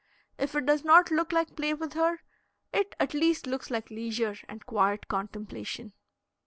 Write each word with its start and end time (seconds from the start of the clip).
If 0.39 0.55
it 0.55 0.65
does 0.65 0.83
not 0.83 1.11
look 1.11 1.31
like 1.31 1.55
play 1.55 1.75
with 1.75 1.93
her, 1.93 2.21
it 2.73 2.95
at 2.99 3.13
least 3.13 3.45
looks 3.45 3.69
like 3.69 3.91
leisure 3.91 4.33
and 4.49 4.65
quiet 4.65 5.07
contemplation. 5.07 5.93